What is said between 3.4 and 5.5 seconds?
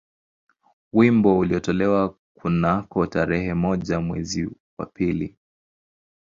moja mwezi wa pili